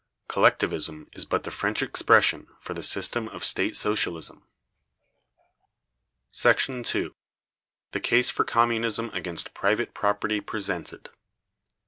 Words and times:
Collectivism 0.27 1.07
is 1.13 1.25
but 1.25 1.43
the 1.43 1.51
French 1.51 1.83
expression 1.83 2.47
for 2.59 2.73
the 2.73 2.81
system 2.81 3.27
of 3.29 3.45
state 3.45 3.75
socialism.§ 3.77 4.47
2. 6.87 7.15
The 7.91 7.99
case 7.99 8.31
for 8.31 8.43
Communism 8.43 9.11
against 9.13 9.53
private 9.53 9.93
property 9.93 10.41
presented. 10.41 11.09